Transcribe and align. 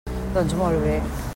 Doncs, 0.37 0.53
molt 0.61 0.79
bé. 0.87 0.97